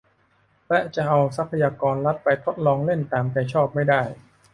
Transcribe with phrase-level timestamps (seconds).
[0.69, 4.01] และจะเอาทรัพยากรรัฐไปทดลองเล่นตามใจชอบไม่ได้